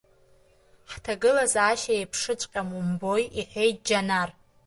[0.91, 4.29] Ҳҭагылазаашьа еиԥшыҵәҟьам, умбои,— иҳәеит Џьанар.